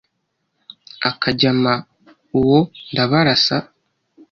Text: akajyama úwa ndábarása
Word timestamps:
akajyama 1.09 1.73
úwa 2.39 2.59
ndábarása 2.91 3.55